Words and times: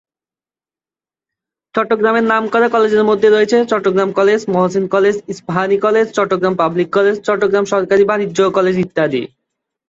চট্টগ্রামের 1.75 2.25
নামকরা 2.31 2.67
কলেজের 2.69 3.03
মধ্যে 3.03 3.27
রয়েছে, 3.29 3.57
Chattogram 3.65 4.09
college, 4.11 4.39
Mohsin 4.49 4.85
college, 4.87 5.15
Ispahani 5.27 5.77
college, 5.79 6.05
Chattogram 6.17 6.53
public 6.55 6.89
college, 6.93 7.15
Chattogram 7.27 7.65
সরকারি 7.65 8.03
বাণিজ্য 8.05 8.39
কলেজ 8.57 8.75
ইত্যাদি। 8.77 9.21